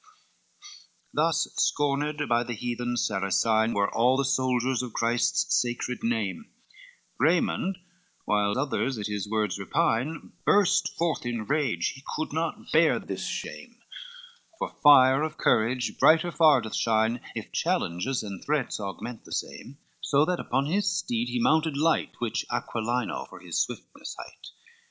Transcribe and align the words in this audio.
LXXV 0.01 0.83
Thus 1.13 1.47
scorned 1.57 2.27
by 2.27 2.41
that 2.43 2.53
heathen 2.55 2.97
Saracine 2.97 3.75
Were 3.75 3.93
all 3.93 4.17
the 4.17 4.25
soldiers 4.25 4.81
of 4.81 4.93
Christ's 4.93 5.53
sacred 5.55 5.99
name: 6.03 6.45
Raymond, 7.19 7.77
while 8.25 8.57
others 8.57 8.97
at 8.97 9.05
his 9.05 9.29
words 9.29 9.59
repine, 9.59 10.31
Burst 10.43 10.89
forth 10.97 11.23
in 11.23 11.45
rage, 11.45 11.89
he 11.89 12.03
could 12.15 12.33
not 12.33 12.71
bear 12.71 12.97
this 12.97 13.23
shame: 13.27 13.75
For 14.57 14.69
fire 14.81 15.21
of 15.21 15.37
courage 15.37 15.99
brighter 15.99 16.31
far 16.31 16.61
doth 16.61 16.75
shine 16.75 17.21
If 17.35 17.51
challenges 17.51 18.23
and 18.23 18.43
threats 18.43 18.79
augment 18.79 19.25
the 19.25 19.31
same; 19.31 19.77
So 20.01 20.25
that, 20.25 20.39
upon 20.39 20.65
his 20.65 20.91
steed 20.91 21.27
he 21.29 21.37
mounted 21.37 21.77
light, 21.77 22.13
Which 22.17 22.43
Aquilino 22.49 23.29
for 23.29 23.39
his 23.39 23.59
swiftness 23.61 24.15
hight. 24.17 24.47